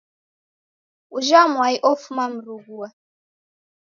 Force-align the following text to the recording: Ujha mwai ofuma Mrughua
Ujha 1.15 1.41
mwai 1.53 1.75
ofuma 1.91 2.23
Mrughua 2.33 2.87